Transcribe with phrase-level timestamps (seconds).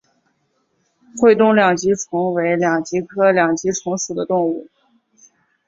[1.19, 4.67] 会东两极虫为两极科两极虫属的动物。